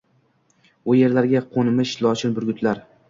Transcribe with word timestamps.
U 0.93 0.95
yerlarga 0.99 1.41
qoʻnmish 1.53 1.93
lochin, 2.07 2.35
burgutlar... 2.39 2.83